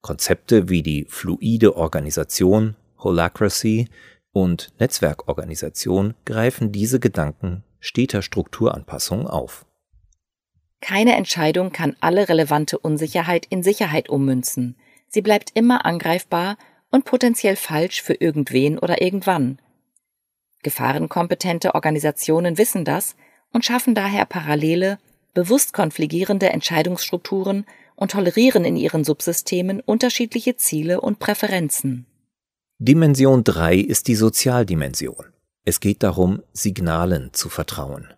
Konzepte 0.00 0.68
wie 0.68 0.82
die 0.82 1.06
fluide 1.08 1.76
Organisation, 1.76 2.76
Holacracy 2.98 3.88
und 4.32 4.72
Netzwerkorganisation 4.80 6.14
greifen 6.24 6.72
diese 6.72 6.98
Gedanken 6.98 7.64
steter 7.78 8.22
Strukturanpassung 8.22 9.26
auf. 9.26 9.66
Keine 10.80 11.14
Entscheidung 11.14 11.72
kann 11.72 11.96
alle 12.00 12.28
relevante 12.28 12.78
Unsicherheit 12.78 13.46
in 13.46 13.62
Sicherheit 13.62 14.08
ummünzen. 14.08 14.76
Sie 15.08 15.20
bleibt 15.20 15.50
immer 15.54 15.84
angreifbar 15.84 16.56
und 16.92 17.04
potenziell 17.04 17.56
falsch 17.56 18.02
für 18.02 18.14
irgendwen 18.14 18.78
oder 18.78 19.02
irgendwann. 19.02 19.58
Gefahrenkompetente 20.62 21.74
Organisationen 21.74 22.56
wissen 22.56 22.84
das 22.84 23.16
und 23.52 23.64
schaffen 23.64 23.96
daher 23.96 24.26
parallele, 24.26 24.98
bewusst 25.34 25.72
konfligierende 25.72 26.50
Entscheidungsstrukturen 26.50 27.66
und 27.96 28.12
tolerieren 28.12 28.64
in 28.64 28.76
ihren 28.76 29.02
Subsystemen 29.02 29.80
unterschiedliche 29.80 30.56
Ziele 30.56 31.00
und 31.00 31.18
Präferenzen. 31.18 32.06
Dimension 32.78 33.44
3 33.44 33.76
ist 33.76 34.08
die 34.08 34.14
Sozialdimension. 34.14 35.26
Es 35.64 35.80
geht 35.80 36.02
darum, 36.02 36.42
Signalen 36.52 37.32
zu 37.32 37.48
vertrauen. 37.48 38.12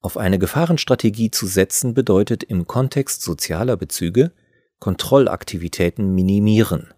Auf 0.00 0.16
eine 0.16 0.38
Gefahrenstrategie 0.38 1.30
zu 1.30 1.46
setzen 1.46 1.94
bedeutet 1.94 2.42
im 2.42 2.66
Kontext 2.66 3.22
sozialer 3.22 3.76
Bezüge 3.76 4.32
Kontrollaktivitäten 4.78 6.14
minimieren. 6.14 6.94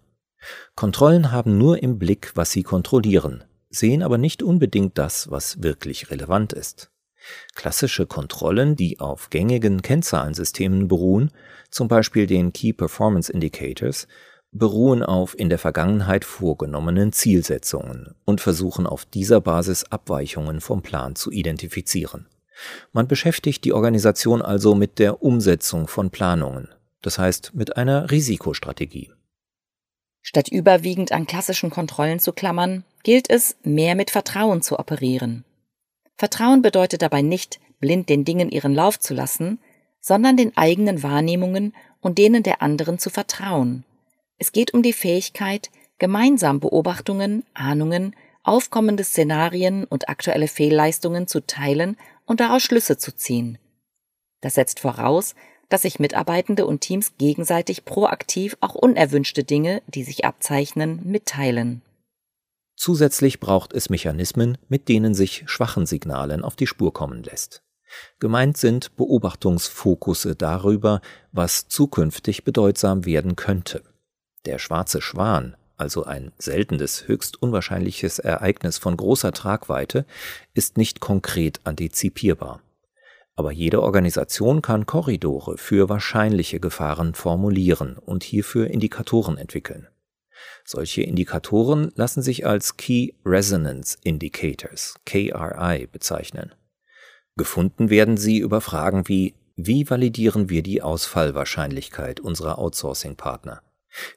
Kontrollen 0.75 1.31
haben 1.31 1.57
nur 1.57 1.83
im 1.83 1.99
Blick, 1.99 2.31
was 2.35 2.51
sie 2.51 2.63
kontrollieren, 2.63 3.43
sehen 3.69 4.03
aber 4.03 4.17
nicht 4.17 4.41
unbedingt 4.41 4.97
das, 4.97 5.29
was 5.29 5.61
wirklich 5.63 6.09
relevant 6.11 6.53
ist. 6.53 6.91
Klassische 7.55 8.05
Kontrollen, 8.05 8.75
die 8.75 8.99
auf 8.99 9.29
gängigen 9.29 9.81
Kennzahlensystemen 9.81 10.87
beruhen, 10.87 11.31
zum 11.69 11.87
Beispiel 11.87 12.27
den 12.27 12.53
Key 12.53 12.73
Performance 12.73 13.31
Indicators, 13.31 14.07
beruhen 14.51 15.03
auf 15.03 15.37
in 15.37 15.49
der 15.49 15.59
Vergangenheit 15.59 16.25
vorgenommenen 16.25 17.11
Zielsetzungen 17.11 18.15
und 18.25 18.41
versuchen 18.41 18.87
auf 18.87 19.05
dieser 19.05 19.41
Basis 19.41 19.83
Abweichungen 19.85 20.59
vom 20.59 20.81
Plan 20.81 21.15
zu 21.15 21.31
identifizieren. 21.31 22.27
Man 22.91 23.07
beschäftigt 23.07 23.63
die 23.63 23.73
Organisation 23.73 24.41
also 24.41 24.75
mit 24.75 24.99
der 24.99 25.21
Umsetzung 25.21 25.87
von 25.87 26.09
Planungen, 26.09 26.69
das 27.01 27.19
heißt 27.19 27.51
mit 27.53 27.77
einer 27.77 28.09
Risikostrategie. 28.09 29.11
Statt 30.21 30.49
überwiegend 30.49 31.11
an 31.11 31.27
klassischen 31.27 31.69
Kontrollen 31.69 32.19
zu 32.19 32.33
klammern, 32.33 32.83
gilt 33.03 33.29
es, 33.29 33.55
mehr 33.63 33.95
mit 33.95 34.11
Vertrauen 34.11 34.61
zu 34.61 34.77
operieren. 34.77 35.45
Vertrauen 36.17 36.61
bedeutet 36.61 37.01
dabei 37.01 37.21
nicht, 37.21 37.59
blind 37.79 38.09
den 38.09 38.25
Dingen 38.25 38.49
ihren 38.49 38.75
Lauf 38.75 38.99
zu 38.99 39.13
lassen, 39.13 39.59
sondern 40.01 40.37
den 40.37 40.55
eigenen 40.57 41.03
Wahrnehmungen 41.03 41.73
und 42.01 42.17
denen 42.17 42.43
der 42.43 42.61
anderen 42.61 42.99
zu 42.99 43.09
vertrauen. 43.09 43.85
Es 44.37 44.51
geht 44.51 44.73
um 44.73 44.83
die 44.83 44.93
Fähigkeit, 44.93 45.69
gemeinsam 45.97 46.59
Beobachtungen, 46.59 47.43
Ahnungen, 47.53 48.15
aufkommende 48.43 49.03
Szenarien 49.03 49.83
und 49.83 50.09
aktuelle 50.09 50.47
Fehlleistungen 50.47 51.27
zu 51.27 51.45
teilen 51.45 51.97
und 52.25 52.39
daraus 52.39 52.63
Schlüsse 52.63 52.97
zu 52.97 53.15
ziehen. 53.15 53.57
Das 54.41 54.55
setzt 54.55 54.79
voraus, 54.79 55.35
dass 55.69 55.83
sich 55.83 55.99
Mitarbeitende 55.99 56.65
und 56.65 56.81
Teams 56.81 57.13
gegenseitig 57.17 57.85
proaktiv 57.85 58.57
auch 58.59 58.75
unerwünschte 58.75 59.43
Dinge, 59.43 59.81
die 59.87 60.03
sich 60.03 60.25
abzeichnen, 60.25 61.01
mitteilen. 61.03 61.81
Zusätzlich 62.75 63.39
braucht 63.39 63.73
es 63.73 63.89
Mechanismen, 63.89 64.57
mit 64.67 64.87
denen 64.89 65.13
sich 65.13 65.43
schwachen 65.47 65.85
Signalen 65.85 66.43
auf 66.43 66.55
die 66.55 66.67
Spur 66.67 66.93
kommen 66.93 67.23
lässt. 67.23 67.61
Gemeint 68.19 68.57
sind 68.57 68.95
Beobachtungsfokusse 68.95 70.35
darüber, 70.35 71.01
was 71.31 71.67
zukünftig 71.67 72.43
bedeutsam 72.43 73.05
werden 73.05 73.35
könnte. 73.35 73.83
Der 74.45 74.59
schwarze 74.59 75.01
Schwan, 75.01 75.57
also 75.75 76.03
ein 76.05 76.31
seltenes, 76.37 77.07
höchst 77.07 77.41
unwahrscheinliches 77.41 78.19
Ereignis 78.19 78.77
von 78.77 78.95
großer 78.95 79.31
Tragweite, 79.31 80.05
ist 80.53 80.77
nicht 80.77 80.99
konkret 80.99 81.59
antizipierbar. 81.63 82.61
Aber 83.39 83.53
jede 83.53 83.81
Organisation 83.81 84.61
kann 84.61 84.85
Korridore 84.85 85.57
für 85.57 85.87
wahrscheinliche 85.87 86.59
Gefahren 86.59 87.13
formulieren 87.13 87.97
und 87.97 88.25
hierfür 88.25 88.67
Indikatoren 88.67 89.37
entwickeln. 89.37 89.87
Solche 90.65 91.03
Indikatoren 91.03 91.93
lassen 91.95 92.21
sich 92.21 92.45
als 92.45 92.75
Key 92.75 93.13
Resonance 93.23 93.97
Indicators 94.03 94.95
KRI 95.05 95.87
bezeichnen. 95.89 96.53
Gefunden 97.37 97.89
werden 97.89 98.17
sie 98.17 98.39
über 98.39 98.59
Fragen 98.59 99.07
wie 99.07 99.35
wie 99.55 99.89
validieren 99.89 100.49
wir 100.49 100.61
die 100.61 100.81
Ausfallwahrscheinlichkeit 100.81 102.19
unserer 102.19 102.59
Outsourcing-Partner? 102.59 103.61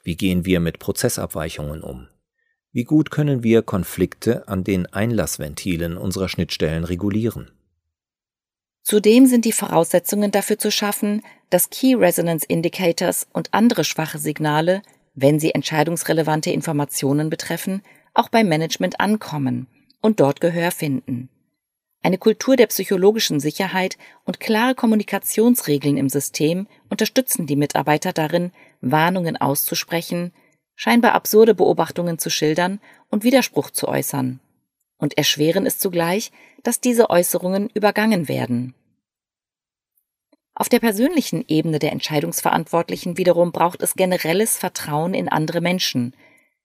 Wie 0.03 0.17
gehen 0.17 0.45
wir 0.45 0.59
mit 0.59 0.79
Prozessabweichungen 0.79 1.81
um? 1.81 2.09
Wie 2.73 2.83
gut 2.83 3.09
können 3.09 3.41
wir 3.41 3.61
Konflikte 3.61 4.49
an 4.49 4.65
den 4.65 4.85
Einlassventilen 4.85 5.95
unserer 5.95 6.27
Schnittstellen 6.27 6.83
regulieren? 6.83 7.52
Zudem 8.83 9.25
sind 9.25 9.45
die 9.45 9.53
Voraussetzungen 9.53 10.31
dafür 10.31 10.59
zu 10.59 10.69
schaffen, 10.69 11.21
dass 11.49 11.69
Key 11.69 11.95
Resonance 11.95 12.45
Indicators 12.45 13.27
und 13.31 13.53
andere 13.53 13.85
schwache 13.85 14.19
Signale, 14.19 14.81
wenn 15.15 15.39
sie 15.39 15.55
entscheidungsrelevante 15.55 16.51
Informationen 16.51 17.29
betreffen, 17.29 17.81
auch 18.13 18.27
beim 18.27 18.49
Management 18.49 18.99
ankommen 18.99 19.67
und 20.01 20.19
dort 20.19 20.41
Gehör 20.41 20.71
finden. 20.71 21.29
Eine 22.01 22.17
Kultur 22.17 22.57
der 22.57 22.67
psychologischen 22.67 23.39
Sicherheit 23.39 23.97
und 24.25 24.41
klare 24.41 24.75
Kommunikationsregeln 24.75 25.95
im 25.95 26.09
System 26.09 26.67
unterstützen 26.89 27.47
die 27.47 27.55
Mitarbeiter 27.55 28.11
darin, 28.11 28.51
Warnungen 28.81 29.37
auszusprechen, 29.37 30.33
scheinbar 30.75 31.13
absurde 31.13 31.55
Beobachtungen 31.55 32.19
zu 32.19 32.29
schildern 32.29 32.81
und 33.09 33.23
Widerspruch 33.23 33.69
zu 33.71 33.87
äußern. 33.87 34.41
Und 34.97 35.17
erschweren 35.17 35.65
es 35.65 35.79
zugleich, 35.79 36.31
dass 36.63 36.79
diese 36.79 37.09
Äußerungen 37.09 37.69
übergangen 37.73 38.27
werden. 38.27 38.73
Auf 40.55 40.69
der 40.69 40.79
persönlichen 40.79 41.43
Ebene 41.47 41.79
der 41.79 41.91
Entscheidungsverantwortlichen 41.91 43.17
wiederum 43.17 43.51
braucht 43.51 43.81
es 43.81 43.95
generelles 43.95 44.57
Vertrauen 44.57 45.13
in 45.13 45.27
andere 45.27 45.61
Menschen, 45.61 46.15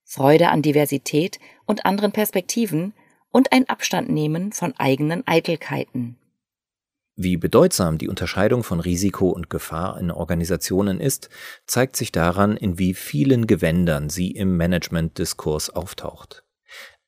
Freude 0.03 0.49
an 0.49 0.61
Diversität 0.61 1.39
und 1.65 1.85
anderen 1.85 2.11
Perspektiven 2.11 2.93
und 3.31 3.51
ein 3.51 3.67
Abstandnehmen 3.67 4.51
von 4.51 4.73
eigenen 4.77 5.27
Eitelkeiten. 5.27 6.17
Wie 7.15 7.35
bedeutsam 7.35 7.97
die 7.97 8.07
Unterscheidung 8.07 8.63
von 8.63 8.79
Risiko 8.79 9.29
und 9.29 9.49
Gefahr 9.49 9.99
in 9.99 10.09
Organisationen 10.09 11.01
ist, 11.01 11.29
zeigt 11.67 11.97
sich 11.97 12.11
daran, 12.13 12.55
in 12.55 12.79
wie 12.79 12.93
vielen 12.93 13.45
Gewändern 13.45 14.09
sie 14.09 14.31
im 14.31 14.55
Management-Diskurs 14.55 15.69
auftaucht. 15.69 16.45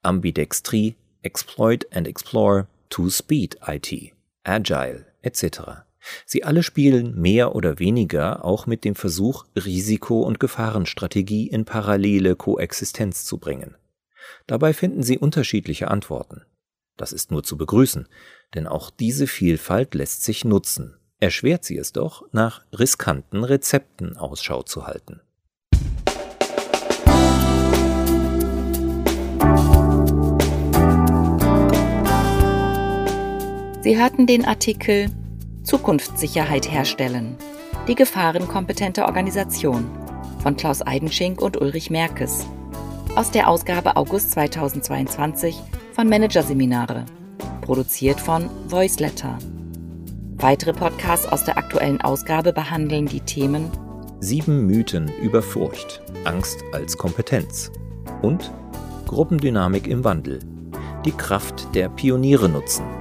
Ambidextrie, 0.02 0.96
Exploit 1.24 1.86
and 1.92 2.08
Explore, 2.08 2.68
Two-Speed 2.90 3.60
IT, 3.68 4.14
Agile 4.44 5.06
etc. 5.22 5.84
Sie 6.26 6.44
alle 6.44 6.64
spielen 6.64 7.20
mehr 7.20 7.56
oder 7.56 7.80
weniger 7.80 8.44
auch 8.44 8.66
mit 8.66 8.84
dem 8.84 8.96
Versuch, 8.96 9.46
Risiko- 9.56 10.24
und 10.24 10.40
Gefahrenstrategie 10.40 11.48
in 11.48 11.66
parallele 11.66 12.36
Koexistenz 12.36 13.26
zu 13.26 13.38
bringen. 13.38 13.76
Dabei 14.48 14.74
finden 14.74 15.04
Sie 15.04 15.18
unterschiedliche 15.18 15.90
Antworten. 15.90 16.42
Das 16.98 17.14
ist 17.14 17.32
nur 17.32 17.44
zu 17.44 17.58
begrüßen, 17.58 18.08
denn 18.56 18.68
auch 18.68 18.90
diese 18.90 19.28
Vielfalt 19.28 19.96
lässt 19.96 20.24
sich 20.24 20.46
nutzen. 20.46 20.98
Erschwert 21.20 21.64
sie 21.64 21.78
es 21.78 21.94
doch, 21.94 22.24
nach 22.32 22.64
riskanten 22.74 23.44
Rezepten 23.44 24.18
Ausschau 24.18 24.64
zu 24.64 24.88
halten. 24.88 25.22
Sie 33.82 34.00
hörten 34.00 34.28
den 34.28 34.46
Artikel 34.46 35.10
Zukunftssicherheit 35.64 36.72
herstellen. 36.72 37.36
Die 37.88 37.96
gefahrenkompetente 37.96 39.06
Organisation 39.06 39.90
von 40.44 40.56
Klaus 40.56 40.86
Eidenschink 40.86 41.42
und 41.42 41.60
Ulrich 41.60 41.90
Merkes 41.90 42.46
aus 43.16 43.32
der 43.32 43.50
Ausgabe 43.50 43.96
August 43.98 44.32
2022 44.32 45.60
von 45.94 46.08
Managerseminare, 46.08 47.08
produziert 47.62 48.20
von 48.20 48.52
Voiceletter. 48.68 49.40
Weitere 50.38 50.74
Podcasts 50.74 51.26
aus 51.26 51.44
der 51.44 51.58
aktuellen 51.58 52.02
Ausgabe 52.02 52.54
behandeln 52.54 53.08
die 53.08 53.22
Themen 53.22 53.72
Sieben 54.20 54.68
Mythen 54.68 55.12
über 55.24 55.42
Furcht, 55.42 56.04
Angst 56.26 56.64
als 56.72 56.96
Kompetenz 56.96 57.72
und 58.22 58.52
Gruppendynamik 59.08 59.88
im 59.88 60.04
Wandel, 60.04 60.38
die 61.04 61.12
Kraft 61.12 61.74
der 61.74 61.90
Pioniere 61.90 62.48
nutzen. 62.48 63.01